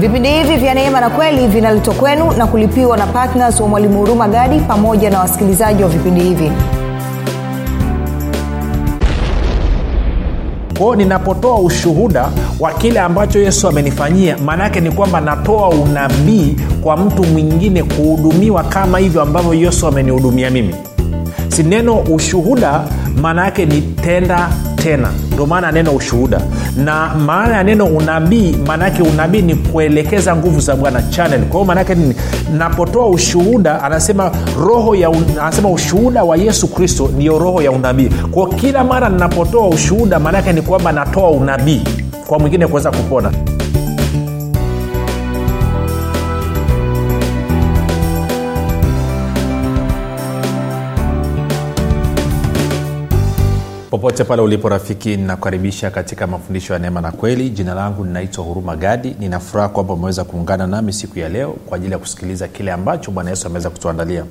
[0.00, 4.28] vipindi hivi vya neema na kweli vinaletwa kwenu na kulipiwa na ptns wa mwalimu huruma
[4.28, 6.52] gadi pamoja na wasikilizaji wa vipindi hivi.
[10.78, 12.28] Kwao ninapotoa ushuhuda
[12.60, 18.98] wa kile ambacho yesu amenifanyia maanaake ni kwamba natoa unabii kwa mtu mwingine kuhudumiwa kama
[18.98, 20.74] hivyo ambavyo yesu amenihudumia mimi.
[21.48, 22.80] Si neno ushuhuda
[23.22, 24.48] maana yake ni tenda
[24.82, 25.08] tena.
[25.32, 26.40] Ndio maana neno ushuhuda.
[26.76, 31.40] Na maana ya neno unabii maanaake unabii ni kuelekeza nguvu za bwana channel.
[31.40, 32.14] Kwa hiyo maanaake nini?
[32.58, 34.30] Napotoa ushuhuda anasema
[34.66, 35.08] roho ya
[35.42, 38.08] anasema ushuhuda wa yesu kristo ndiyo roho ya unabii.
[38.30, 41.82] Kwao kila mara ninapotoa ushuhuda maanaake ni kwamba natoa unabii.
[42.26, 43.30] Kwa mwingine kuweza kupona
[54.00, 57.50] popote pale ulipo rafiki ninakukaribisha katika mafundisho ya neema na kweli.
[57.50, 59.16] Jina langu ninaitwa huruma gadi.
[59.20, 63.30] Ninafuraha kwamba umeweza kuungana nami siku ya leo kwa ajili ya kusikiliza kile ambacho bwana
[63.30, 64.24] yesu ameweza kutuandalia.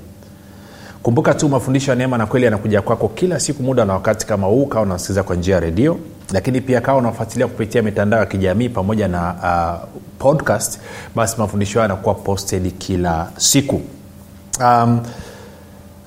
[1.04, 4.48] Kumbuka tu mafundisho ya neema na kweli yanakuja kwako kila siku muda na wakati kama
[4.48, 5.98] huu kawa unasikiliza kwa njia ya redio.
[6.34, 10.80] Lakini pia kawa unafuatilia kupitia mitandao ya kijamii pamoja na uh, podcast
[11.16, 13.82] basi mafundisho hayo yanakuwa posted kila siku.
[14.62, 15.00] Um,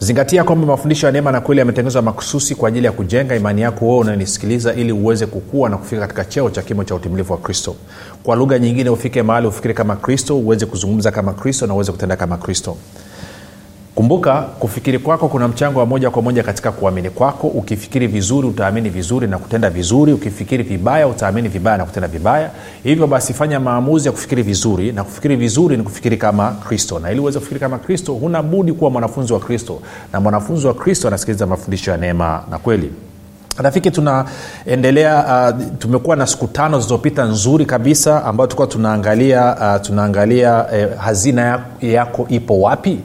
[0.00, 3.84] zingatia kwamba mafundisho ya neema na kweli yametengenezwa makususi kwa ajili ya kujenga imani yako
[3.86, 7.76] wewe unayonisikiliza ili uweze kukua na kufika katika cheo cha kimo cha utimilifu wa kristo.
[8.22, 12.16] Kwa lugha nyingine ufike mahali ufikiri kama kristo uweze kuzungumza kama kristo na uweze kutenda
[12.16, 12.76] kama kristo
[14.00, 17.46] kumbuka kufikiri kwako kuna mchango wa moja kwa moja katika kuamini kwako.
[17.46, 20.12] Ukifikiri vizuri utaamini vizuri na kutenda vizuri.
[20.12, 22.50] Ukifikiri vibaya utaamini vibaya na kutenda vibaya.
[22.82, 24.92] Hivyo basi fanya maamuzi ya kufikiri vizuri.
[24.92, 26.98] Na kufikiri vizuri ni kufikiri kama kristo.
[26.98, 29.78] Na ili uweze kufikiri kama kristo huna budi kuwa mwanafunzi wa kristo.
[30.12, 32.92] Na mwanafunzi wa kristo anasikiliza mafundisho ya neema na kweli.
[33.58, 35.24] Rafiki tunaendelea
[35.58, 41.62] uh, tumekuwa na siku tano zilizopita nzuri kabisa ambayo tulikuwa tunaangalia uh, tunaangalia uh, hazina
[41.80, 42.98] yako ipo wapi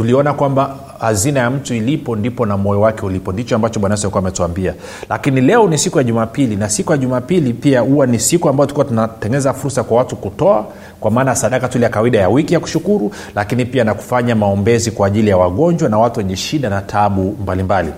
[0.00, 3.32] tuliona kwamba hazina ya mtu ilipo ndipo na moyo wake ulipo.
[3.32, 4.74] Ndicho ambacho bwana yesu alikuwa ametuambia.
[5.08, 8.66] Lakini leo ni siku ya jumapili na siku ya jumapili pia huwa ni siku ambayo
[8.66, 10.66] tulikuwa tunatengeneza fursa kwa watu kutoa
[11.00, 14.90] kwa maana sadaka tule ya kawaida ya wiki ya kushukuru lakini pia na kufanya maombezi
[14.90, 17.88] kwa ajili ya wagonjwa na watu wenye shida na tabu mbalimbali.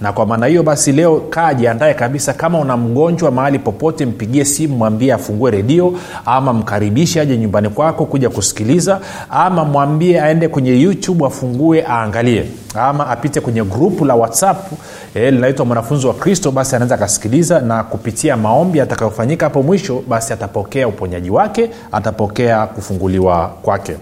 [0.00, 2.32] Na kwa maana hiyo basi leo kaa jiandae kabisa.
[2.34, 5.94] Kama una mgonjwa mahali popote mpigie simu mwambie afungue redio
[6.26, 9.00] ama mkaribishe aje nyumbani kwako kuja kusikiliza
[9.30, 12.44] ama mwambie aende kwenye youtube afungue aangalie
[12.76, 14.72] ama apite kwenye grupu la whatsapp
[15.14, 20.32] eh, linaitwa mwanafunzi wa kristo basi anaweza akasikiliza na kupitia maombi atakayofanyika hapo mwisho basi
[20.32, 23.96] atapokea uponyaji wake atapokea kufunguliwa kwake.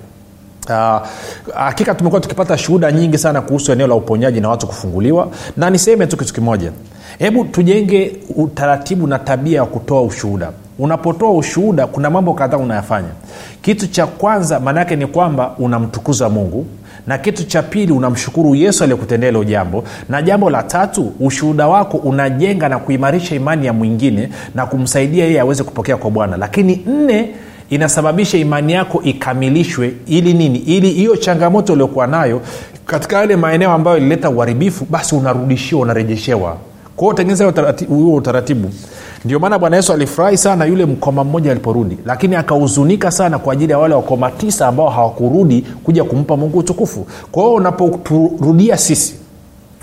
[0.68, 1.00] Uh,
[1.54, 6.06] hakika tumekuwa tukipata shuhuda nyingi sana kuhusu eneo la uponyaji na watu kufunguliwa na niseme
[6.06, 6.72] tu kitu kimoja.
[7.18, 10.50] Hebu tujenge utaratibu na tabia ya kutoa ushuhuda.
[10.78, 13.08] Unapotoa ushuhuda kuna mambo kadhaa unayafanya.
[13.62, 16.66] Kitu cha kwanza maana yake ni kwamba unamtukuza mungu
[17.06, 19.84] na kitu cha pili unamshukuru yesu aliyekutendea hilo jambo.
[20.08, 25.40] Na jambo la tatu ushuhuda wako unajenga na kuimarisha imani ya mwingine na kumsaidia yeye
[25.40, 26.36] aweze kupokea kwa bwana.
[26.36, 27.28] Lakini nne
[27.70, 29.92] inasababisha imani yako ikamilishwe.
[30.06, 30.58] Ili nini?
[30.58, 32.40] Ili hiyo changamoto uliokuwa nayo
[32.86, 36.56] katika yale maeneo ambayo ilileta uharibifu basi unarudishiwa unarejeshewa.
[36.96, 37.52] Kwao tengeneza
[37.88, 38.70] huo utaratibu
[39.24, 43.72] ndio maana bwana yesu alifurahi sana yule mkoma mmoja aliporudi lakini akahuzunika sana kwa ajili
[43.72, 47.06] ya wale wakoma tisa ambao hawakurudi kuja kumpa mungu utukufu.
[47.32, 49.14] Kwa hiyo unapoturudia sisi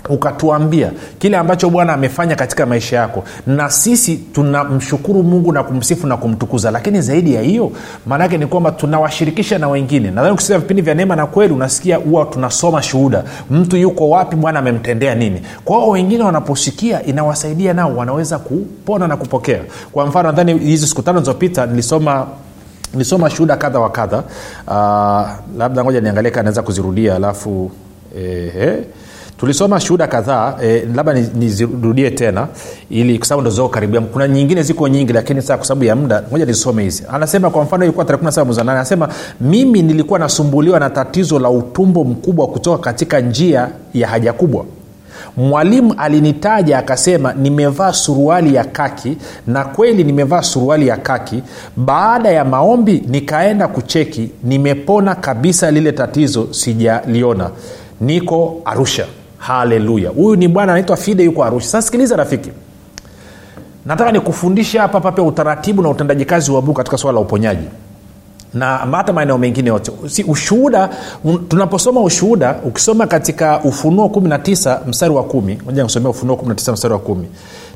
[0.08, 3.24] ukatuambia kile ambacho bwana amefanya katika maisha yako.
[3.46, 6.70] Na sisi tunamshukuru mungu na kumsifu na kumtukuza.
[6.70, 7.72] Lakini zaidi ya hiyo
[8.06, 10.10] maanaake ni kwamba tunawashirikisha na wengine.
[10.10, 13.24] Nadhani ukisikia vipindi vya neema na kweli unasikia huwa tunasoma shuhuda.
[13.50, 15.42] Mtu yuko wapi bwana amemtendea nini?
[15.64, 19.60] Kwao wengine wanaposikia inawasaidia nao wanaweza kupona na kupokea.
[19.92, 22.26] Kwa mfano nadhani hizi siku tano zilizopita nilisoma
[22.92, 24.22] nilisoma shuhuda kadha wa kadha.
[24.66, 27.70] Uh, labda ngoja niangalie kaa naweza kuzirudia alafu
[28.18, 28.78] eh, eh
[29.42, 32.48] tulisoma shuhuda kadhaa e, labda nizirudie ni tena
[32.90, 36.22] ili kwa sababu ndo ziko kuna nyingine ziko nyingi lakini saa kwa sababu ya muda
[36.30, 37.04] moja nisome hizi.
[37.12, 39.08] Anasema kwa mfano ilikuwa tarehe 17 mwezi anasema
[39.40, 44.64] mimi nilikuwa nasumbuliwa na tatizo la utumbo mkubwa kutoka katika njia ya haja kubwa.
[45.36, 49.16] Mwalimu alinitaja akasema nimevaa suruali ya kaki
[49.46, 51.42] na kweli nimevaa suruali ya kaki.
[51.76, 57.50] Baada ya maombi nikaenda kucheki nimepona kabisa lile tatizo sijaliona.
[58.00, 59.06] Niko arusha
[59.46, 61.66] haleluya huyu ni bwana anaitwa fide yuko arusha.
[61.68, 62.50] Sasa sikiliza rafiki.
[63.86, 67.66] Nataka nikufundisha hapa pape utaratibu na utendaji kazi wa mungu katika swala la uponyaji.
[68.54, 69.92] Na hata maeneo mengine yote.
[70.06, 70.90] Si ushuhuda
[71.48, 77.00] tunaposoma ushuhuda ukisoma katika ufunuo 19 mstari wa kumi moja kusomea ufunuo 19 mstari wa
[77.00, 77.26] kumi.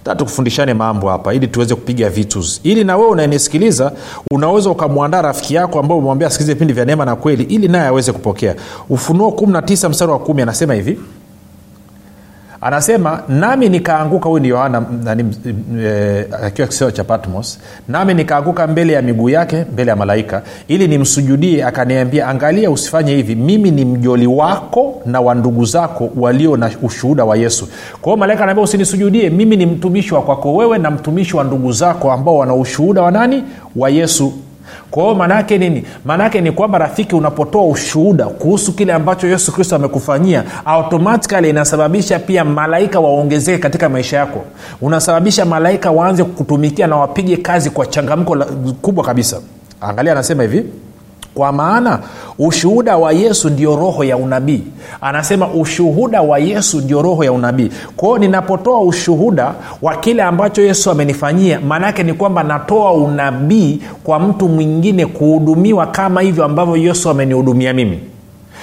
[0.05, 2.45] Ta tukufundishane mambo hapa ili tuweze kupiga vitu.
[2.63, 3.93] Ili na wewe unanisikiliza
[4.31, 8.13] unaweza ukamwandaa rafiki yako ambao umemwambia asikilize vipindi vya neema na kweli ili naye aweze
[8.13, 8.55] kupokea.
[8.91, 10.99] Ufunuo 19 mstari wa kumi anasema hivi
[12.67, 14.83] anasema nami nikaanguka huyu ni yohana
[15.83, 17.59] e, akiwa kisio cha patmos
[17.89, 23.35] nami nikaanguka mbele ya miguu yake mbele ya malaika ili nimsujudie akaniambia angalia usifanye hivi.
[23.35, 27.69] Mimi ni mjoli wako na wa ndugu zako walio na ushuhuda wa yesu
[28.01, 31.73] kwa hiyo malaika anaambia usinisujudie mimi ni mtumishi wa kwako wewe na mtumishi wa ndugu
[31.73, 33.45] zako ambao wana ushuhuda wa nani?
[33.77, 34.33] Wa yesu
[34.91, 35.85] kwa hiyo maanaake nini?
[36.05, 42.45] Maanaake ni kwamba rafiki unapotoa ushuhuda kuhusu kile ambacho yesu kristo amekufanyia automatikali inasababisha pia
[42.45, 44.45] malaika waongezeke katika maisha yako.
[44.81, 48.37] Unasababisha malaika waanze kukutumikia na wapige kazi kwa changamko
[48.83, 49.41] kubwa kabisa.
[49.81, 50.65] Angalia anasema hivi
[51.37, 51.99] kwa maana
[52.39, 54.63] ushuhuda wa yesu ndio roho ya unabii.
[55.01, 57.71] Anasema ushuhuda wa yesu ndio roho ya unabii.
[57.97, 64.49] Kwao ninapotoa ushuhuda wa kile ambacho yesu amenifanyia maanaake ni kwamba natoa unabii kwa mtu
[64.49, 67.99] mwingine kuhudumiwa kama hivyo ambavyo yesu amenihudumia mimi.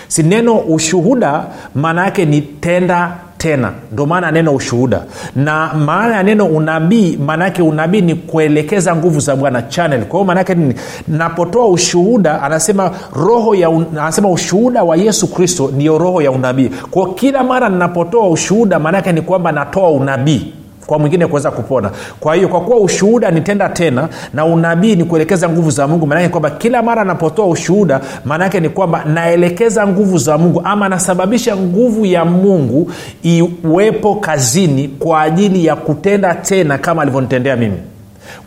[0.08, 3.72] Si neno ushuhuda maana yake ni tenda tena.
[3.92, 5.02] Ndo maana neno ushuhuda.
[5.36, 10.06] Na maana ya neno unabii maanaake unabii ni kuelekeza nguvu za bwana channel.
[10.06, 10.76] Kwa hiyo maanaake nini?
[11.08, 16.70] Napotoa ushuhuda anasema roho ya un, anasema ushuhuda wa yesu kristo ndiyo roho ya unabii.
[16.92, 20.54] Kwao kila mara ninapotoa ushuhuda maanaake ni kwamba natoa unabii
[20.86, 21.92] kwa mwingine kuweza kupona.
[22.20, 26.30] Kwa hiyo kwa kuwa ushuhuda nitenda tena na unabii ni kuelekeza nguvu za mungu maanake
[26.30, 32.06] kwamba kila mara anapotoa ushuhuda maanaake ni kwamba naelekeza nguvu za mungu ama nasababisha nguvu
[32.06, 32.92] ya mungu
[33.24, 37.78] iwepo kazini kwa ajili ya kutenda tena kama alivyonitendea mimi.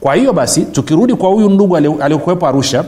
[0.01, 2.85] Kwa hiyo basi tukirudi kwa huyu ndugu aliokuwepo arusha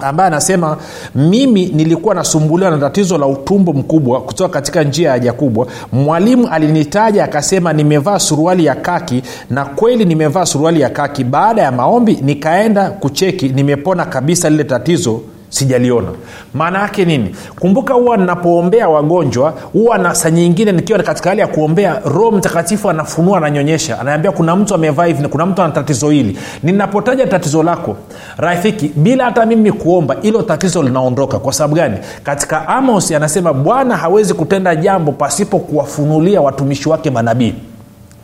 [0.00, 0.76] ambaye anasema
[1.14, 5.66] mimi nilikuwa nasumbuliwa na tatizo la utumbo mkubwa kutoka katika njia ya haja kubwa.
[5.92, 11.24] Mwalimu alinitaja akasema nimevaa suruali ya kaki na kweli nimevaa suruali ya kaki.
[11.24, 15.20] Baada ya maombi nikaenda kucheki nimepona kabisa lile tatizo
[15.56, 16.08] sijaliona.
[16.54, 17.36] Maana yake nini?
[17.60, 22.90] Kumbuka huwa ninapoombea wagonjwa huwa na saa nyingine nikiwa katika hali ya kuombea roho mtakatifu
[22.90, 24.00] anafunua ananyonyesha.
[24.00, 26.38] Anaambia kuna mtu amevaa hivi kuna mtu ana tatizo hili.
[26.62, 27.96] Ninapotaja tatizo lako
[28.36, 31.38] rafiki bila hata mimi kuomba hilo tatizo linaondoka.
[31.38, 31.96] Kwa sababu gani?
[32.22, 37.54] Katika amos anasema bwana hawezi kutenda jambo pasipo kuwafunulia watumishi wake manabii.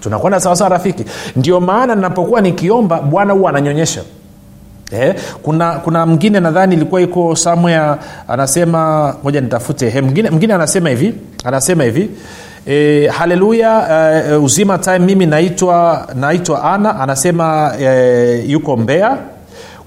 [0.00, 1.04] Tunakwenda sawasawa rafiki?
[1.36, 4.02] Ndio maana ninapokuwa nikiomba bwana huwa ananyonyesha
[4.92, 7.98] Eh, kuna kuna mwingine nadhani ilikuwa iko samwea
[8.28, 9.86] anasema moja nitafute.
[9.86, 12.10] Eh, mwingine, mwingine anasema hivi anasema hivi
[12.66, 13.88] e, haleluya
[14.38, 19.18] uh, uzima time mimi naitwa naitwa ana anasema e, yuko mbea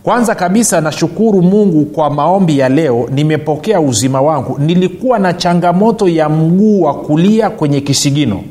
[0.04, 4.60] kwanza kabisa nashukuru mungu kwa maombi ya leo nimepokea uzima wangu.
[4.60, 8.42] Nilikuwa na changamoto ya mguu wa kulia kwenye kisigino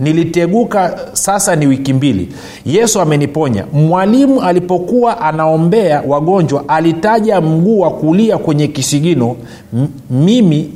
[0.00, 2.28] niliteguka sasa ni wiki mbili.
[2.66, 3.64] Yesu ameniponya.
[3.72, 9.36] Mwalimu alipokuwa anaombea wagonjwa alitaja mguu wa kulia kwenye kisigino.
[9.74, 10.72] M- mimi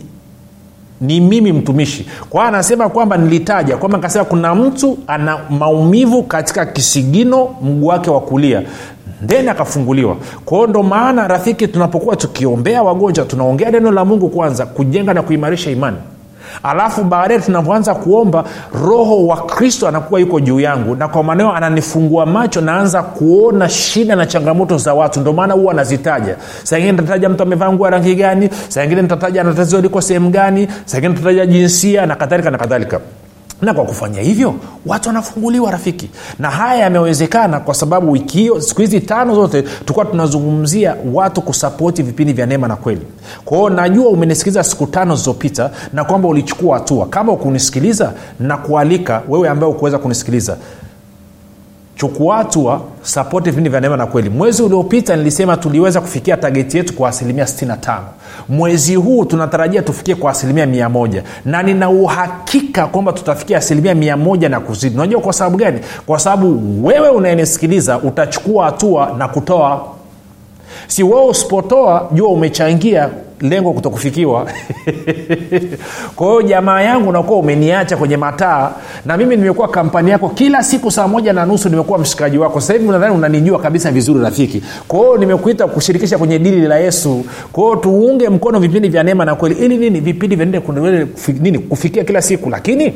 [1.00, 2.06] ni mimi mtumishi.
[2.30, 8.20] Kwa anasema kwamba nilitaja kwamba nikasema kuna mtu ana maumivu katika kisigino mguu wake wa
[8.20, 8.62] kulia.
[9.26, 10.16] Then akafunguliwa.
[10.44, 15.70] Kwao ndo maana rafiki tunapokuwa tukiombea wagonjwa tunaongea neno la mungu kwanza kujenga na kuimarisha
[15.70, 15.96] imani
[16.62, 18.44] alafu baadaye tunavyoanza kuomba
[18.86, 20.94] roho wa kristo anakuwa yuko juu yangu.
[20.96, 25.20] Na kwa maneo ananifungua macho naanza kuona shida na changamoto za watu.
[25.20, 26.36] Ndio maana huwa anazitaja.
[26.62, 31.12] Saingine nitataja mtu amevaa nguo ya rangi gani saingine nitataja natatizo liko sehemu gani saingine
[31.14, 33.00] nitataja jinsia na kadhalika na kadhalika
[33.62, 34.54] na kwa kufanya hivyo
[34.86, 36.10] watu wanafunguliwa rafiki.
[36.38, 42.02] Na haya yamewezekana kwa sababu wiki hiyo siku hizi tano zote tulikuwa tunazungumzia watu kusapoti
[42.02, 43.00] vipindi vya neema na kweli.
[43.44, 47.06] Kwa najua umenisikiliza siku tano zilizopita na kwamba ulichukua hatua.
[47.06, 50.56] Kama ukunisikiliza na kualika wewe ambaye ukuweza kunisikiliza
[52.02, 54.30] chukua hatua sapoti vipindi vya neema na kweli.
[54.30, 57.98] Mwezi uliopita nilisema tuliweza kufikia tageti yetu kwa asilimia 65
[58.48, 64.60] mwezi huu tunatarajia tufikie kwa asilimia 1 na nina uhakika kwamba tutafikia asilimia 1 na
[64.60, 64.94] kuzidi.
[64.96, 65.80] Unajua kwa sababu gani?
[66.06, 69.84] Kwa sababu wewe unayenisikiliza utachukua hatua na kutoa.
[70.86, 73.08] Si wewe usipotoa jua umechangia
[73.42, 74.46] lengo kutokufikiwa.
[76.16, 78.70] Kwa hiyo jamaa yangu unakuwa umeniacha kwenye mataa
[79.06, 82.60] na mimi nimekuwa kampani yako kila siku saa moja na nusu nimekuwa mshikaji wako.
[82.60, 84.62] Sasa hivi nadhani unanijua kabisa vizuri rafiki.
[84.88, 87.24] Kwa hiyo nimekuita kushirikisha kwenye dili la yesu.
[87.52, 89.54] Kwa hiyo tuunge mkono vipindi vya neema na kweli.
[89.64, 90.00] Ili nini?
[90.00, 90.62] Vipindi vya
[91.40, 91.58] nini?
[91.58, 92.50] Kufikia kila siku.
[92.50, 92.92] Lakini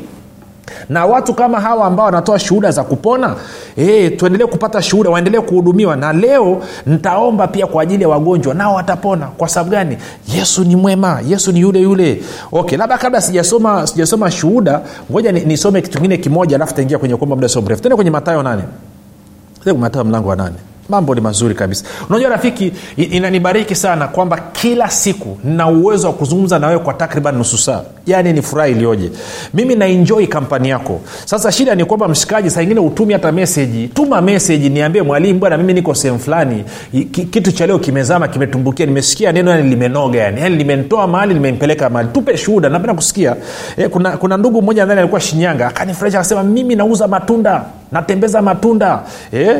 [0.89, 3.35] na watu kama hawa ambao wanatoa shuhuda za kupona
[3.77, 5.95] e, tuendelee kupata shuhuda waendelee kuhudumiwa.
[5.95, 9.27] Na leo nitaomba pia kwa ajili ya wagonjwa nao watapona.
[9.27, 9.97] Kwa sababu gani?
[10.35, 12.23] Yesu ni mwema yesu ni yule yule.
[12.51, 14.81] Okay labda kabla sijasoma sijasoma shuhuda
[15.11, 17.81] ngoja nisome ni kitu kingine kimoja alafu taingia kwenye kuomba muda sio mrefu.
[17.81, 18.63] Tende kwenye matayo nane.
[19.79, 20.55] Matayo mlango wa nane
[20.89, 21.85] mambo ni mazuri kabisa.
[22.09, 27.35] Unajua rafiki inanibariki sana kwamba kila siku nina uwezo wa kuzungumza na wewe kwa takriban
[27.37, 27.81] nusu saa.
[28.05, 29.11] Yaani ni furaha iliyoje.
[29.53, 31.01] Mimi nainjoi kampani yako.
[31.25, 35.57] Sasa shida ni kwamba mshikaji saa ingine utumi hata meseji tuma meseji niambie mwalimu bwana
[35.57, 36.63] mimi niko sehemu fulani.
[37.11, 38.85] Kitu cha leo kimezama kimetumbukia.
[38.85, 40.41] Nimesikia neno yani limenoga yani.
[40.41, 42.09] Yani limentoa mahali limempeleka mahali.
[42.13, 43.35] Tupe shuhuda napenda kusikia.
[43.77, 48.99] E, kuna, kuna ndugu mmoja ndani alikuwa shinyanga akanifurahisha akasema mimi nauza matunda natembeza matunda.
[49.33, 49.55] E,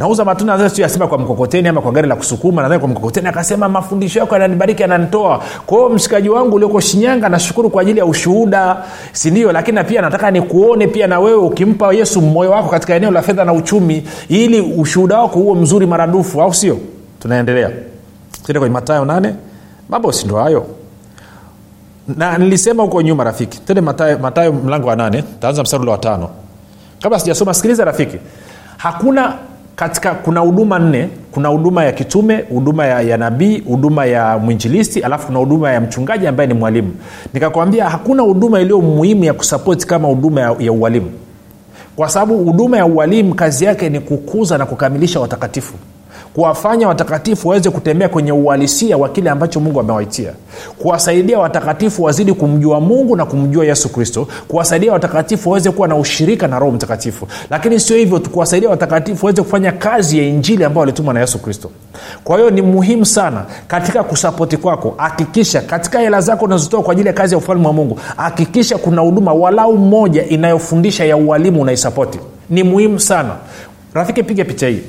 [0.00, 3.28] nauza matunda siyasema kwa mkokoteni ama kwa gari la kusukuma nadhani kwa mkokoteni.
[3.28, 5.42] Akasema mafundisho yako yananibariki yananitoa.
[5.66, 8.76] Kwao mshikaji wangu ulioko shinyanga nashukuru kwa ajili ya ushuhuda
[9.12, 13.22] sindio lakini pia nataka nikuone pia na wewe ukimpa yesu moyo wako katika eneo la
[13.22, 16.78] fedha na uchumi ili ushuhuda wako huo mzuri maradufu au sio?
[17.18, 17.70] Tunaendelea.
[18.44, 19.34] Tuende kwenye matayo nane.
[19.88, 20.66] Mambo sindo hayo?
[22.08, 23.58] Na nilisema huko nyuma rafiki.
[23.60, 25.24] Tende matayo, matayo mlango wa nane.
[25.40, 26.28] Taanza mstari ule wa tano.
[27.02, 28.16] Kabla sijasoma sikiliza rafiki.
[28.76, 29.34] Hakuna
[29.80, 31.08] katika kuna huduma nne.
[31.32, 35.80] Kuna huduma ya kitume huduma ya, ya nabii huduma ya mwinjilisti alafu kuna huduma ya
[35.80, 36.92] mchungaji ambaye ni mwalimu.
[37.34, 41.10] Nikakwambia hakuna huduma iliyo muhimu ya kusapoti kama huduma ya, ya ualimu.
[41.96, 45.74] Kwa sababu huduma ya ualimu kazi yake ni kukuza na kukamilisha watakatifu
[46.34, 50.32] kuwafanya watakatifu waweze kutembea kwenye uhalisia wa kile ambacho mungu amewaitia.
[50.78, 54.28] Kuwasaidia watakatifu wazidi kumjua mungu na kumjua yesu kristo.
[54.48, 57.28] Kuwasaidia watakatifu waweze kuwa na ushirika na roho mtakatifu.
[57.50, 61.70] Lakini sio hivyo kuwasaidia watakatifu waweze kufanya kazi ya injili ambayo walitumwa na yesu kristo.
[62.24, 67.08] Kwa hiyo ni muhimu sana katika kusapoti kwako hakikisha katika hela zako unazotoa kwa ajili
[67.08, 72.18] ya kazi ya ufalme wa mungu hakikisha kuna huduma walau moja inayofundisha ya ualimu unaisapoti
[72.50, 73.30] ni muhimu sana.
[73.94, 74.80] Rafiki piga picha hii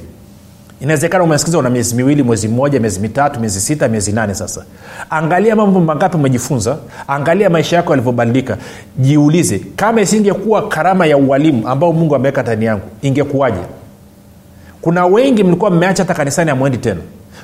[0.81, 4.65] inawezekana umesikiza una miezi miwili mwezi mmoja miezi mitatu miezi sita miezi nane sasa.
[5.09, 6.77] Angalia mambo mangapi umejifunza.
[7.07, 8.57] Angalia maisha yako yalivyobadilika.
[8.97, 13.59] Jiulize kama isingekuwa karama ya ualimu ambao mungu ameweka ndani yangu ingekuwaje?
[14.81, 17.01] Kuna wengi mlikuwa mmeacha hata kanisani amwendi tena.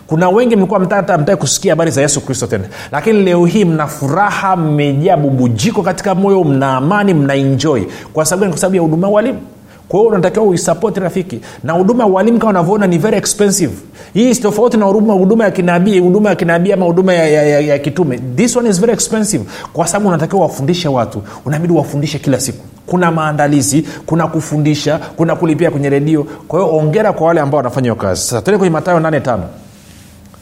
[0.08, 2.64] Kuna wengi mlikuwa mtata mtaki kusikia habari za yesu kristo tena.
[2.92, 7.82] Lakini leo hii mna furaha mmejaa bubujiko katika moyo mna amani mna enjoy.
[8.14, 9.40] Kwa sababu kwa sababu ya huduma ualimu
[9.90, 11.40] kwa hiyo unatakiwa uisapoti rafiki.
[11.64, 13.74] Na huduma ya ualimu kama unavyoona ni very expensive.
[14.14, 17.60] Hii is tofauti na huduma, ya kinabii huduma ya kinabii ama huduma ya, ya, ya,
[17.60, 18.20] ya kitume.
[18.36, 21.22] This one is very expensive kwa sababu unatakiwa wafundishe watu.
[21.46, 22.66] Unabidi wafundishe kila siku.
[22.86, 26.24] Kuna maandalizi kuna kufundisha kuna kulipia kwenye redio.
[26.48, 28.22] Kwa hiyo ongera kwa wale ambao wanafanya hiyo kazi.
[28.22, 29.40] Sasa tuende kwenye matayo 85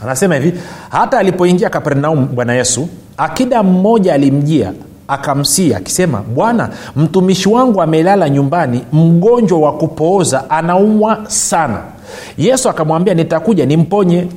[0.04, 0.54] anasema hivi
[0.90, 2.88] hata alipoingia kapernaum bwana yesu
[3.18, 4.74] akida mmoja alimjia
[5.08, 11.78] akamsii akisema bwana mtumishi wangu amelala nyumbani mgonjwa wa kupooza anaumwa sana.
[12.38, 14.28] Yesu akamwambia nitakuja nimponye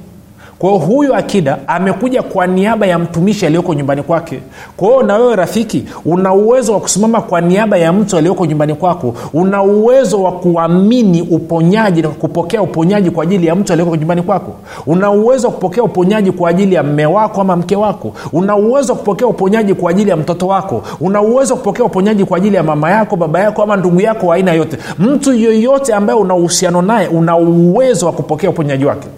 [0.58, 4.40] kwa hiyo huyu akida amekuja kwa niaba ya mtumishi aliyoko nyumbani kwake.
[4.76, 9.14] Kwa na wewe rafiki una uwezo wa kusimama kwa niaba ya mtu aliyoko nyumbani kwako.
[9.34, 14.52] Una uwezo wa kuamini uponyaji na kupokea uponyaji kwa ajili ya mtu aliyoko nyumbani kwako.
[14.86, 18.12] Una uwezo wa kupokea uponyaji kwa ajili ya mme wako ama mke wako.
[18.32, 20.82] Una uwezo wa kupokea uponyaji kwa ajili ya mtoto wako.
[21.00, 24.26] Una uwezo wa kupokea uponyaji kwa ajili ya mama yako baba yako ama ndugu yako
[24.26, 24.78] wa aina yote.
[24.98, 29.08] Mtu yoyote ambaye una uhusiano naye una uwezo wa kupokea uponyaji wake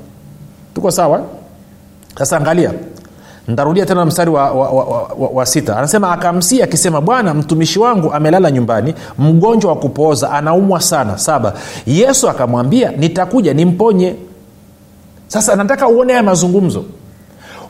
[0.75, 1.23] tuko sawa?
[2.19, 2.73] Sasa angalia.
[3.49, 4.85] Ntarudia tena mstari wa, wa, wa,
[5.19, 5.77] wa, wa sita.
[5.77, 11.19] Anasema akamsii akisema bwana mtumishi wangu amelala nyumbani mgonjwa wa kupooza anaumwa sana.
[11.19, 11.53] Saba
[11.87, 14.15] yesu akamwambia nitakuja nimponye.
[15.29, 16.85] Sasa nataka uone haya mazungumzo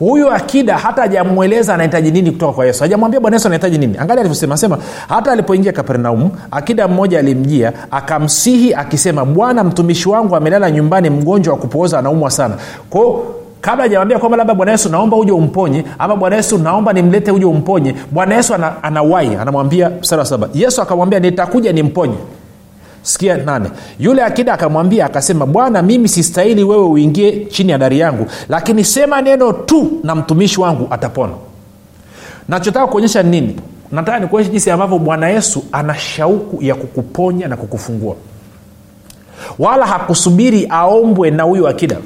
[0.00, 2.83] huyu akida hata hajamweleza anahitaji nini kutoka kwa yesu.
[2.83, 3.99] Hajamwambia bwana yesu anahitaji nini.
[3.99, 4.78] Angalia alivyosema sema
[5.09, 11.61] hata alipoingia kapernaumu akida mmoja alimjia akamsihi akisema bwana mtumishi wangu amelala nyumbani mgonjwa wa
[11.61, 12.54] kupooza anaumwa sana
[12.90, 13.25] kwao
[13.61, 17.45] kabla hajamwambia kwamba labda bwana yesu naomba uje umponye ama bwana yesu naomba nimlete uje
[17.45, 22.14] umponye bwana yesu ana, anawai anamwambia mstari wa yesu akamwambia nitakuja nimponye
[23.02, 28.26] sikia nane yule akida akamwambia akasema bwana mimi sistahili wewe uingie chini ya dari yangu
[28.49, 31.33] lakini sema neno tu na mtumishi wangu atapona.
[32.49, 33.57] Nachotaka kuonyesha nini?
[33.92, 38.16] Nataka nikuonyesha jinsi ambavyo bwana yesu ana shauku ya kukuponya na kukufungua.
[39.59, 41.97] Wala hakusubiri aombwe na huyu akida.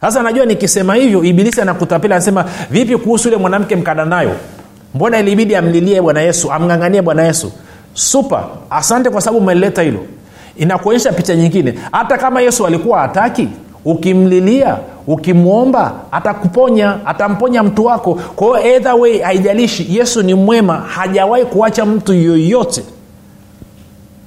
[0.00, 4.32] Sasa najua nikisema hivyo ibilisi anakutapila anasema vipi kuhusu yule mwanamke mkadanayo
[4.94, 7.52] mbona ilibidi amlilie bwana yesu amng'ang'anie bwana yesu?
[7.94, 10.00] Supa asante kwa sababu umelileta hilo
[10.58, 11.74] inakuonyesha picha nyingine.
[11.92, 13.48] Hata kama yesu alikuwa hataki
[13.84, 18.14] ukimlilia ukimwomba atakuponya atamponya mtu wako.
[18.36, 19.96] Kwao edha way haijalishi.
[19.98, 22.82] Yesu ni mwema hajawahi kuacha mtu yoyote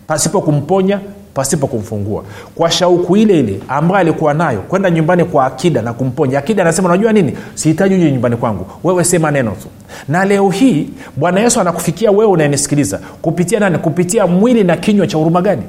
[0.07, 1.00] pasipo kumponya
[1.33, 2.24] pasipo kumfungua.
[2.55, 6.39] Kwa shauku ile ile ambayo alikuwa nayo kwenda nyumbani kwa akida na kumponya.
[6.39, 7.38] Akida anasema unajua nini?
[7.55, 8.65] Sihitaji uje nyumbani kwangu.
[8.83, 9.67] Wewe sema neno tu.
[10.07, 13.00] Na leo hii bwana yesu anakufikia wewe unayenisikiliza.
[13.21, 13.77] Kupitia nani?
[13.77, 15.62] Kupitia mwili na kinywa cha huruma gani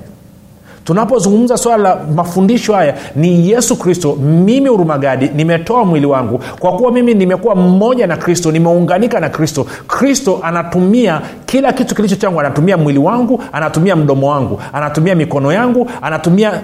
[0.91, 6.41] tunapozungumza swala la mafundisho haya ni yesu kristo mimi urumagadi nimetoa mwili wangu.
[6.59, 12.17] Kwa kuwa mimi nimekuwa mmoja na kristo nimeunganika na kristo kristo anatumia kila kitu kilicho
[12.17, 16.61] changu anatumia mwili wangu anatumia mdomo wangu anatumia mikono yangu anatumia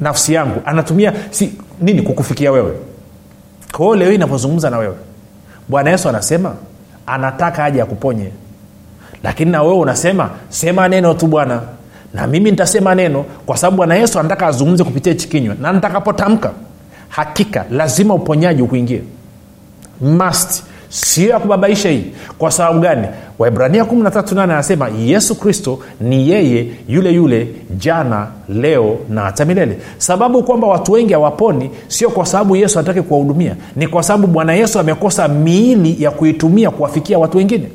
[0.00, 2.72] nafsi yangu anatumia si, nini kukufikia wewe.
[3.72, 4.94] Kwa hiyo leo hii inapozungumza na wewe
[5.68, 6.54] bwana yesu anasema
[7.06, 8.28] anataka aje akuponye.
[9.22, 11.60] Lakini na wewe unasema sema neno tu bwana
[12.14, 15.54] na mimi nitasema neno kwa sababu bwana yesu anataka azungumze kupitia hichi kinywa.
[15.60, 16.50] Na nitakapotamka
[17.08, 19.02] hakika lazima uponyaji ukuingie.
[20.00, 20.62] Must.
[20.88, 22.04] Sio ya kubabaisha hii.
[22.38, 23.06] Kwa sababu gani?
[23.38, 29.78] Waibrania 138 anasema yesu kristo ni yeye yule yule jana leo na hata milele.
[29.98, 33.56] Sababu kwamba watu wengi hawaponi sio kwa sababu yesu hataki kuwahudumia.
[33.76, 37.68] Ni kwa sababu bwana yesu amekosa miili ya kuitumia kuwafikia watu wengine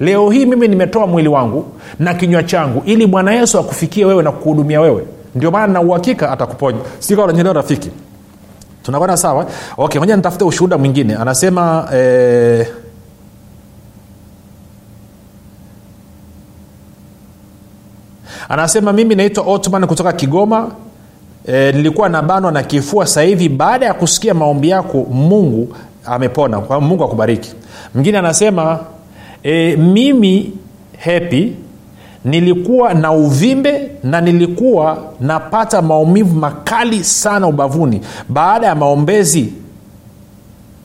[0.00, 1.64] leo hii mimi nimetoa mwili wangu
[1.98, 5.04] na kinywa changu ili bwana yesu akufikie wewe na kukuhudumia wewe.
[5.34, 6.78] Ndio maana na uhakika atakuponya.
[6.98, 7.90] Sikananyelewa rafiki.
[8.82, 9.46] Tunakwenda sawa?
[9.76, 11.14] Okay moja nitafute ushuhuda mwingine.
[11.16, 12.66] Anasema eh,
[18.48, 20.70] anasema mimi naitwa otman kutoka kigoma.
[21.46, 23.48] E, nilikuwa nabanwa na kifua sasa hivi.
[23.48, 26.60] Baada ya kusikia maombi yako mungu amepona.
[26.60, 27.54] Kwa mungu akubariki.
[27.94, 28.78] Mwingine anasema
[29.42, 30.52] e, mimi
[30.98, 31.52] hepi
[32.24, 38.00] nilikuwa na uvimbe na nilikuwa napata maumivu makali sana ubavuni.
[38.28, 39.52] Baada ya maombezi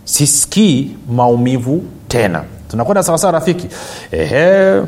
[0.03, 2.43] sisikii maumivu tena.
[2.71, 3.67] Tunakwenda sawasawa rafiki?
[4.11, 4.81] Ehe.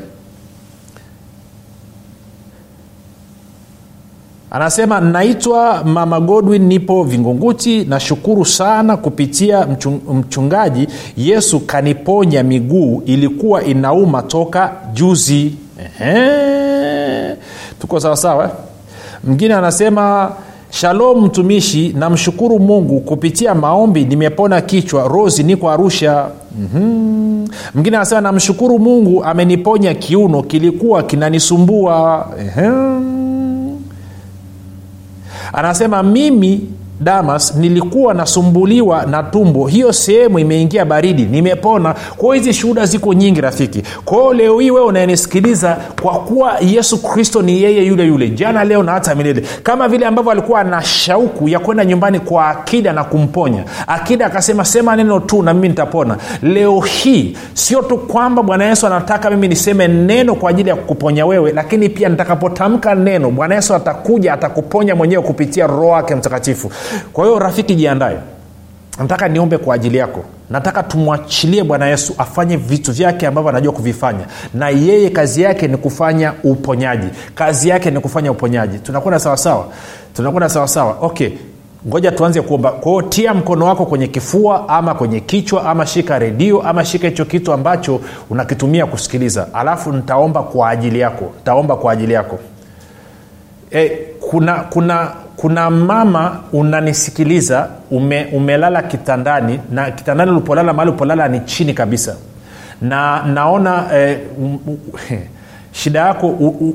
[4.51, 7.85] Anasema naitwa mama godwin nipo vingunguti.
[7.85, 9.67] Nashukuru sana kupitia
[10.13, 10.87] mchungaji.
[11.17, 13.03] Yesu kaniponya miguu.
[13.05, 15.53] Ilikuwa inauma toka juzi.
[15.99, 17.35] Ehe.
[17.81, 18.51] tuko sawasawa
[19.23, 20.31] mwingine anasema
[20.69, 21.93] shalom mtumishi.
[21.97, 22.99] Namshukuru mungu.
[22.99, 25.07] Kupitia maombi nimepona kichwa.
[25.07, 26.27] Rosi niko arusha.
[26.59, 27.47] Mm-hmm.
[27.73, 30.41] mwingine anasema namshukuru mungu ameniponya kiuno.
[30.43, 32.27] Kilikuwa kinanisumbua.
[32.39, 32.69] Ehe
[35.53, 36.61] anasema mimi
[36.99, 39.67] damas nilikuwa nasumbuliwa na tumbo.
[39.67, 41.95] Hiyo sehemu imeingia baridi nimepona.
[42.17, 43.83] Kwao hizi shuhuda ziko nyingi rafiki.
[44.05, 48.83] Kwao leo hii wewe unayenisikiliza kwa kuwa yesu kristo ni yeye yule yule jana leo
[48.83, 49.43] na hata milele.
[49.63, 53.63] Kama vile ambavyo alikuwa na shauku ya kwenda nyumbani kwa akida na kumponya.
[53.87, 56.17] Akida akasema sema neno tu na mimi nitapona.
[56.43, 61.25] Leo hii sio tu kwamba bwana yesu anataka mimi niseme neno kwa ajili ya kukuponya
[61.25, 66.71] wewe lakini pia nitakapotamka neno bwana yesu atakuja atakuponya mwenyewe kupitia roho wake mtakatifu
[67.13, 68.17] kwa hiyo rafiki jiandaye
[68.99, 70.23] nataka niombe kwa ajili yako.
[70.49, 74.25] Nataka tumwachilie bwana yesu afanye vitu vyake ambavyo anajua kuvifanya.
[74.53, 77.07] Na yeye kazi yake ni kufanya uponyaji.
[77.35, 78.79] Kazi yake ni kufanya uponyaji.
[78.79, 79.65] Tunakwenda sawasawa?
[80.13, 80.97] Tunakwenda sawasawa?
[81.01, 81.29] Okay.
[81.87, 82.71] Ngoja tuanze kuomba.
[82.71, 87.25] Kwao tia mkono wako kwenye kifua ama kwenye kichwa ama shika redio ama shika hicho
[87.25, 89.47] kitu ambacho unakitumia kusikiliza.
[89.53, 91.31] Alafu nitaomba kwa ajili yako.
[91.37, 92.39] Nitaomba kwa ajili yako.
[93.71, 101.39] E, kuna kuna kuna mama unanisikiliza ume, umelala kitandani na kitandani ulipolala mahali ulipolala ni
[101.39, 102.15] chini kabisa.
[102.81, 104.77] Na naona eh, um, um,
[105.71, 106.27] shida yako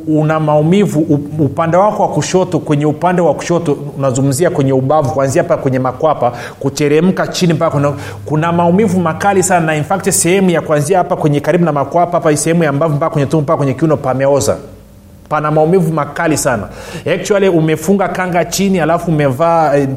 [0.08, 1.00] una maumivu
[1.38, 6.32] upande wako wa kushoto kwenye upande wa kushoto unazungumzia kwenye ubavu kuanzia hapa kwenye makwapa
[6.60, 7.92] kuteremka chini mpaka kuna,
[8.24, 12.36] kuna maumivu makali sana na infact sehemu ya kuanzia hapa kwenye karibu na makwapa hapa
[12.36, 14.56] sehemu ya mbavu mpaka kwenye tumbo mpaka kwenye kiuno pameoza
[15.28, 16.68] pana maumivu makali sana.
[17.14, 19.88] Actually umefunga kanga chini alafu umevaa e,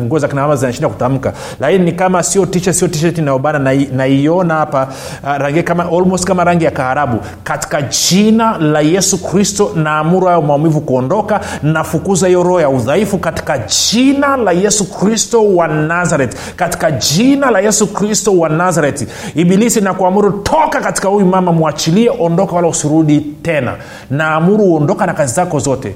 [0.00, 1.32] nguo za kinamama zinashinda kutamka.
[1.60, 3.58] Lakini ni kama sio sio inayobana.
[3.92, 4.88] Naiona na hapa
[5.22, 10.42] uh, rangi kama almost kama rangi ya kaharabu katika jina la yesu kristo naamuru hayo
[10.42, 11.40] maumivu kuondoka.
[11.62, 16.36] Nafukuza hiyo roho ya udhaifu katika jina la yesu kristo wa nazareth.
[16.56, 22.10] Katika jina la yesu kristo wa nazareti ibilisi na kuamuru toka katika huyu mama mwachilie
[22.20, 23.74] ondoka wala usirudi tena.
[24.10, 25.94] Naamuru uondoka na kazi zako zote.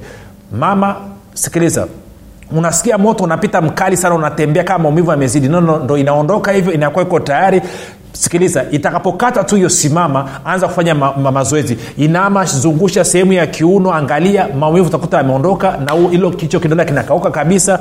[0.58, 0.96] Mama
[1.34, 1.86] sikiliza.
[2.52, 5.48] Unasikia moto unapita mkali sana unatembea kama maumivu yamezidi.
[5.48, 7.62] No, no, ndo inaondoka hivyo inakuwa iko tayari.
[8.12, 11.78] Sikiliza itakapokata tu hiyo simama anza kufanya ma, ma, mazoezi.
[11.96, 17.78] Inama zungusha sehemu ya kiuno angalia maumivu utakuta yameondoka na hilo kicho kidonda kinakauka kabisa.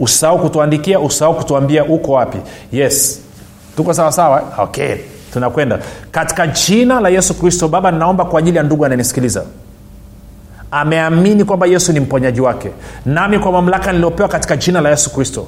[0.00, 2.38] Usahau kutuandikia usahau kutuambia uko wapi.
[2.72, 3.20] Yes.
[3.76, 4.94] Tuko sawasawa okay.
[5.32, 5.78] Tunakwenda.
[6.10, 9.44] Katika jina la yesu kristo baba ninaomba kwa ajili ya ndugu ananisikiliza
[10.74, 12.70] ameamini kwamba yesu ni mponyaji wake.
[13.06, 15.46] Nami kwa mamlaka niliopewa katika jina la yesu kristo.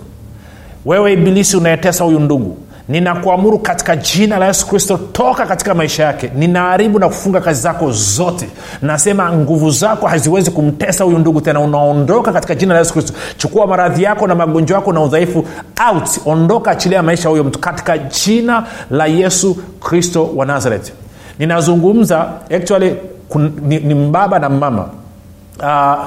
[0.85, 2.57] Wewe ibilisi unayetesa huyu ndugu
[2.89, 6.31] ninakuamuru katika jina la yesu kristo toka katika maisha yake.
[6.35, 8.49] Ninaharibu na kufunga kazi zako zote.
[8.83, 11.61] Nasema nguvu zako haziwezi kumtesa huyu ndugu tena.
[11.61, 13.13] Unaondoka katika jina la yesu kristo.
[13.37, 15.45] Chukua maradhi yako na magonjwa yako na udhaifu
[15.93, 16.09] out.
[16.27, 20.93] Ondoka achilia maisha huyo mtu katika jina la yesu kristo wa nazareth.
[21.39, 22.95] Ninazungumza actually
[23.29, 24.89] kun, ni, ni mbaba na mama
[25.61, 26.05] uh,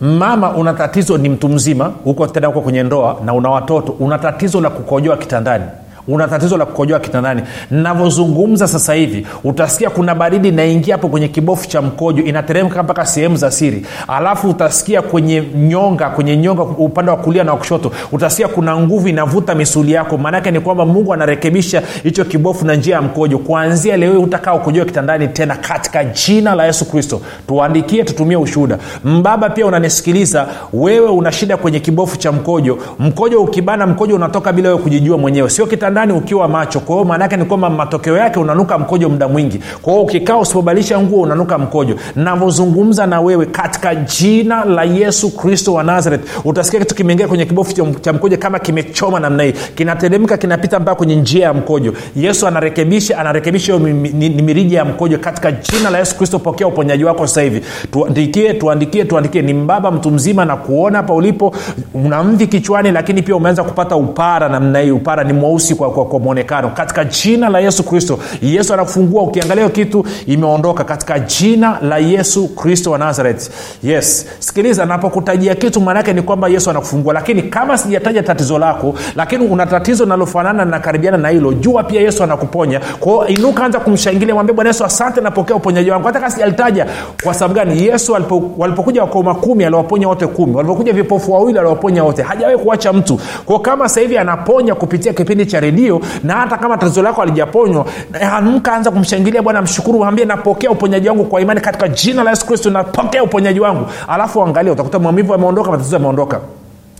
[0.00, 4.18] mama una tatizo ni mtu mzima huko tena huko kwenye ndoa na una watoto una
[4.18, 5.64] tatizo la kukojoa kitandani
[6.08, 7.42] una tatizo la kukojoa kitandani.
[7.70, 13.36] Navyozungumza sasa hivi utasikia kuna baridi inaingia hapo kwenye kibofu cha mkojo inateremka mpaka sehemu
[13.36, 13.86] za siri.
[14.08, 19.08] Alafu utasikia kwenye nyonga kwenye nyonga upande wa kulia na wa kushoto utasikia kuna nguvu
[19.08, 20.18] inavuta misuli yako.
[20.18, 23.38] Maanaake ni kwamba mungu anarekebisha hicho kibofu na njia ya mkojo.
[23.38, 27.20] Kuanzia leo utakaa ukojoa kitandani tena katika jina la yesu kristo.
[27.48, 28.78] Tuandikie tutumie ushuhuda.
[29.04, 32.78] Mbaba pia unanisikiliza wewe una shida kwenye kibofu cha mkojo.
[32.98, 35.50] Mkojo ukibana mkojo unatoka bila wewe kujijua mwenyewe.
[35.50, 36.80] Sio kitandani ukiwa macho.
[36.80, 39.60] Kwa hiyo maanaake ni kwamba matokeo yake unanuka mkojo muda mwingi.
[39.82, 41.96] Kwa hiyo ukikaa usipobadilisha nguo unanuka mkojo.
[42.16, 47.72] Navyozungumza na wewe katika jina la yesu kristo wa nazareth utasikia kitu kimeingia kwenye kibofu
[48.00, 49.52] cha mkojo kama kimechoma namna hii.
[49.74, 51.94] Kinateremka kinapita mpaka kwenye njia ya mkojo.
[52.16, 55.18] Yesu anarekebisha anarekebisha hiyo ni mirija ya mkojo.
[55.18, 57.60] Katika jina la yesu kristo pokea uponyaji wako sasa hivi.
[57.92, 59.42] Tuandikie tuandikie tuandikie.
[59.42, 61.54] Ni mbaba mtu mzima na kuona hapa ulipo.
[61.94, 64.90] Una mvi kichwani lakini pia umeanza kupata upara namna hii.
[64.90, 66.68] Upara ni mweusi kwa, kwa mwonekano.
[66.70, 69.22] Katika jina la yesu kristo yesu anafungua.
[69.22, 70.84] Ukiangalia kitu imeondoka.
[70.84, 73.50] Katika jina la yesu kristo wa nazareth.
[73.82, 74.26] Yes.
[74.38, 77.14] Sikiliza napokutajia kitu maanaake ni kwamba yesu anakufungua.
[77.14, 82.24] Lakini kama sijataja tatizo lako lakini una tatizo linalofanana nakaribiana na hilo jua pia yesu
[82.24, 82.80] anakuponya.
[83.00, 84.34] Kwao inuka anza kumshangilia.
[84.34, 86.06] Mwambie bwana yesu asante napokea uponyaji wangu.
[86.06, 86.86] Hata kasi alitaja
[87.24, 87.86] kwa sababu gani?
[87.86, 90.54] Yesu walipo, walipokuja wakoma kumi aliwaponya wote kumi.
[90.56, 92.22] Walipokuja vipofu wawili aliwaponya wote.
[92.22, 93.20] Hajawahi kuacha mtu.
[93.44, 97.86] Kwao kama sasa anaponya kupitia kipindi cha redio na hata kama tatizo lako alijaponywa
[98.32, 102.46] amka anza kumshangilia bwana mshukuru ambie napokea uponyaji wangu kwa imani katika jina la yesu
[102.46, 103.86] kristo napokea uponyaji wangu.
[104.08, 106.40] Alafu angalia utakuta maumivu ameondoka matatizo yameondoka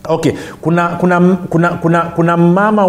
[0.09, 2.87] okay kuna kuna kuna kuna, kuna mama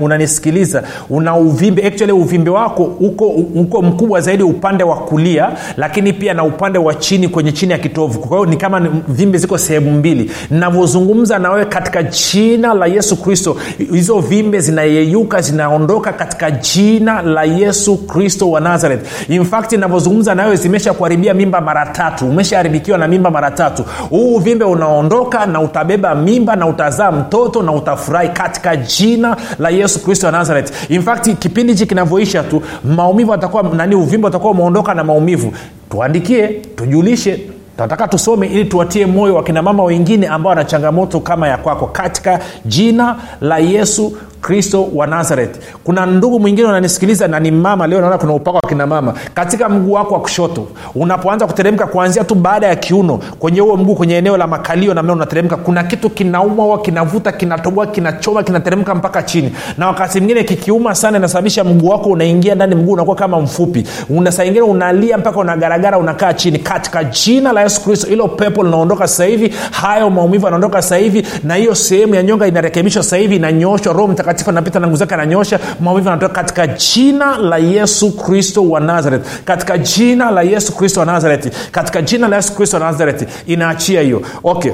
[0.00, 4.96] unanisikiliza una, una, una, una uvimbe actually uvimbe wako uko, uko mkubwa zaidi upande wa
[4.96, 8.18] kulia lakini pia na upande wa chini kwenye chini ya kitovu.
[8.18, 10.30] Kwa hiyo ni kama vimbe ziko sehemu mbili.
[10.50, 13.56] Navyozungumza na wewe katika jina la yesu kristo
[13.92, 19.30] hizo vimbe zinayeyuka zinaondoka katika jina la yesu kristo wa nazareth.
[19.30, 23.84] Infact navyozungumza na wewe zimesha kuharibia mimba mara tatu umeshaharibikiwa na mimba mara tatu.
[24.10, 30.04] Huu uvimbe unaondoka na utabeba mimba na utazaa mtoto na utafurahi katika jina la yesu
[30.04, 30.90] kristo wa nazareth.
[30.90, 35.52] Infacti kipindi hichi kinavyoisha tu maumivu atakuwa nani uvimbe utakuwa umeondoka na maumivu.
[35.90, 37.40] Tuandikie tujulishe
[37.76, 43.16] tunataka tusome ili tuwatie moyo wakinamama wengine ambao wana changamoto kama ya kwako katika jina
[43.40, 45.56] la yesu kristo wa nazareth.
[45.84, 49.14] Kuna ndugu mwingine unanisikiliza na ni mama leo naona kuna upako wa kina mama.
[49.34, 53.94] Katika mguu wako wa kushoto unapoanza kuteremka kuanzia tu baada ya kiuno kwenye huo mguu
[53.94, 59.22] kwenye eneo la makalio namna unateremka kuna kitu kinauma huwa kinavuta kinatoboa kinachoma kinateremka mpaka
[59.22, 59.52] chini.
[59.78, 63.86] Na wakati mwingine kikiuma sana inasababisha mguu wako unaingia ndani mguu unakuwa kama mfupi.
[64.30, 66.58] Saa unalia mpaka unagaragara unakaa chini.
[66.58, 71.26] Katika jina la yesu kristo ilo pepo linaondoka sasa hivi hayo maumivu yanaondoka sasa hivi
[71.44, 74.96] na hiyo sehemu ya nyonga inarekebishwa sasa hivi inanyooshwa roho mtakatifu mtakatifu anapita na nguvu
[74.98, 79.26] zake ananyosha maumivu anatoka katika jina la yesu kristo wa nazareth.
[79.44, 81.70] Katika jina la yesu kristo wa nazareth.
[81.70, 83.28] Katika jina la yesu kristo wa nazareth.
[83.46, 84.22] Inaachia hiyo.
[84.44, 84.72] Okay.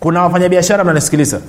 [0.00, 1.40] Kuna wafanyabiashara mnanisikiliza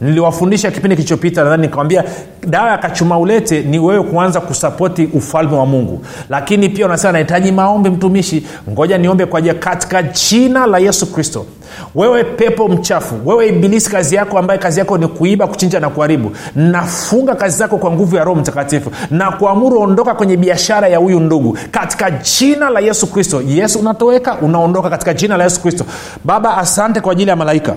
[0.00, 2.04] niliwafundisha kipindi kilichopita nadhani nikawambia
[2.46, 6.00] dawa ya kachuma ulete ni wewe kuanza kusapoti ufalme wa mungu.
[6.28, 8.46] Lakini pia unasema nahitaji maombi mtumishi.
[8.70, 11.46] Ngoja niombe kwa ajili katika jina la yesu kristo.
[11.94, 16.30] Wewe pepo mchafu wewe ibilisi kazi yako ambaye kazi yako ni kuiba kuchinja na kuharibu.
[16.56, 18.90] Nafunga kazi zako kwa nguvu ya roho mtakatifu.
[19.10, 21.58] Na kuamuru ondoka kwenye biashara ya huyu ndugu.
[21.70, 23.42] Katika jina la yesu kristo.
[23.46, 25.84] Yesu unatoweka unaondoka katika jina la yesu kristo.
[26.24, 27.74] Baba asante kwa ajili ya malaika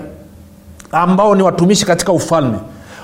[0.92, 2.58] ambao ni watumishi katika ufalme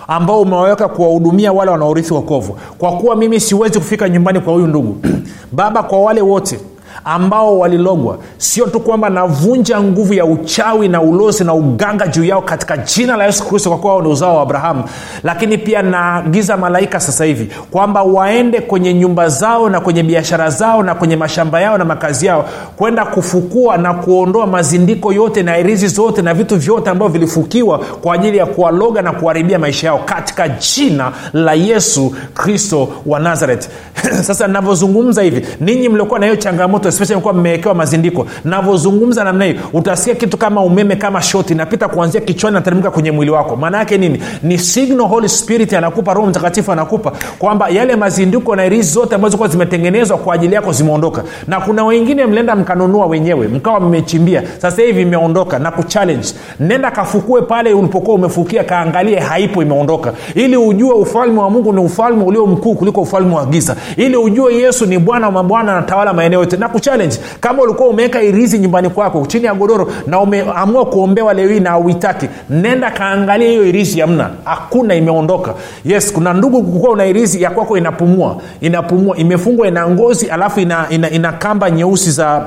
[0.08, 2.58] ambao umewaweka kuwahudumia wale wanaorithi wokovu.
[2.78, 5.00] Kwa kuwa mimi siwezi kufika nyumbani kwa huyu ndugu.
[5.52, 6.60] Baba kwa wale wote
[7.04, 8.18] ambao walilogwa.
[8.38, 13.16] Sio tu kwamba navunja nguvu ya uchawi na ulozi na uganga juu yao katika jina
[13.16, 14.84] la yesu kristo kwa kuwa wao ni uzao wa abrahamu
[15.24, 20.82] lakini pia naagiza malaika sasa hivi kwamba waende kwenye nyumba zao na kwenye biashara zao
[20.82, 25.88] na kwenye mashamba yao na makazi yao kwenda kufukua na kuondoa mazindiko yote na irizi
[25.88, 30.48] zote na vitu vyote ambavyo vilifukiwa kwa ajili ya kuwaloga na kuharibia maisha yao katika
[30.48, 33.68] jina la yesu kristo wa nazareth.
[34.26, 38.26] Sasa navyozungumza hivi ninyi mliokuwa na hiyo changamoto watoto especially mmewekewa mazindiko.
[38.44, 43.30] Navyozungumza namna hii utasikia kitu kama umeme kama shoti inapita kuanzia kichwani nateremka kwenye mwili
[43.30, 43.56] wako.
[43.56, 44.22] Maana yake nini?
[44.42, 49.36] Ni signal holy spirit anakupa roho mtakatifu anakupa kwamba yale mazindiko na irizi zote ambazo
[49.36, 51.24] kuwa zimetengenezwa kwa ajili yako zimeondoka.
[51.46, 54.42] Na kuna wengine mlienda mkanunua wenyewe mkawa mmechimbia.
[54.58, 56.28] Sasa hivi imeondoka na kuchallenge.
[56.60, 60.12] Nenda kafukue pale ulipokuwa umefukia kaangalie haipo imeondoka.
[60.34, 63.76] Ili ujue ufalme wa mungu ni ufalme ulio mkuu kuliko ufalme wa giza.
[63.96, 66.56] Ili ujue yesu ni bwana wa mabwana anatawala maeneo yote.
[66.56, 71.48] Na kuchallenge kama ulikuwa umeweka irizi nyumbani kwako chini ya godoro na umeamua kuombewa leo
[71.48, 74.30] hii na auitaki nenda kaangalia hiyo irizi hamna.
[74.44, 75.54] Hakuna imeondoka.
[75.84, 78.36] Yes kuna ndugu kukuwa una irizi ya kwako inapumua.
[78.60, 82.46] Inapumua imefungwa ina ngozi alafu ina, ina, ina kamba nyeusi za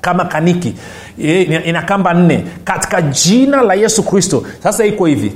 [0.00, 0.74] kama kaniki.
[1.18, 2.44] Ina, ina kamba nne.
[2.64, 4.42] Katika jina la yesu kristo.
[4.62, 5.32] Sasa iko hivi.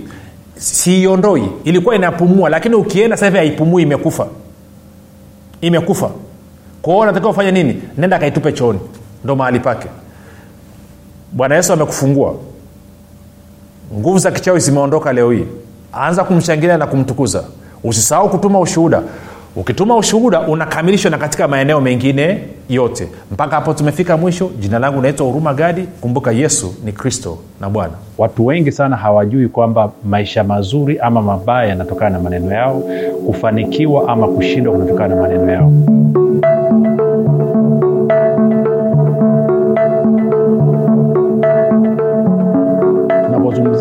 [0.56, 4.26] Siiondoi ilikuwa inapumua lakini ukienda sasa hivi haipumui imekufa.
[5.60, 6.10] Imekufa
[6.82, 7.82] kwao natakiwa ufanye nini?
[7.98, 8.80] Nenda akaitupe chooni.
[9.24, 9.88] Ndo mahali pake.
[11.32, 12.34] Bwana yesu amekufungua.
[13.98, 15.44] Nguvu za kichawi zimeondoka leo hii.
[15.92, 17.44] Anza kumshangilia na kumtukuza.
[17.84, 19.02] Usisahau kutuma ushuhuda.
[19.56, 23.08] Ukituma ushuhuda unakamilishwa na katika maeneo mengine yote.
[23.32, 24.50] Mpaka hapo tumefika mwisho.
[24.60, 25.82] Jina langu naitwa huruma gadi.
[26.00, 27.92] Kumbuka yesu ni kristo na bwana.
[28.18, 32.82] Watu wengi sana hawajui kwamba maisha mazuri ama mabaya yanatokana na maneno yao
[33.26, 35.72] kufanikiwa ama kushindwa kunatokana na maneno yao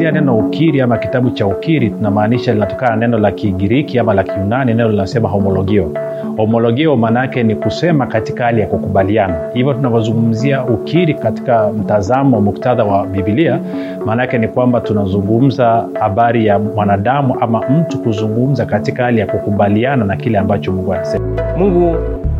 [0.08, 4.24] tunapozungumzia neno ukiri ama kitabu cha ukiri tunamaanisha linatokana na neno la kigiriki ama la
[4.24, 5.91] kiunani neno linasema homologio.
[6.38, 9.36] Homologio maana yake ni kusema katika hali ya kukubaliana.
[9.54, 13.60] Hivyo tunavyozungumzia ukiri katika mtazamo muktadha wa bibilia
[14.06, 20.06] maana yake ni kwamba tunazungumza habari ya mwanadamu ama mtu kuzungumza katika hali ya kukubaliana
[20.06, 21.26] na kile ambacho mungu anasema.
[21.58, 21.96] Mungu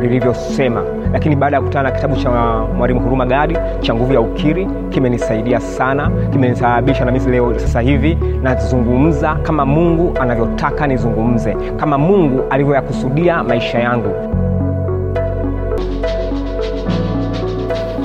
[0.00, 0.82] lilivyosema
[1.12, 2.30] lakini baada ya kukutana na kitabu cha
[2.76, 8.18] mwalimu huruma gadi cha nguvu ya ukiri kimenisaidia sana kimenisababisha na mimi leo sasa hivi
[8.42, 14.10] nazungumza kama mungu anavyotaka nizungumze kama mungu alivyoyakusudia maisha yangu